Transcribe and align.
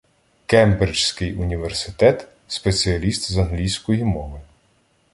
Кембриджський 0.47 1.33
університет, 1.33 2.27
спеціаліст 2.47 3.31
з 3.31 3.37
англійської 3.37 4.03
мови. 4.03 4.39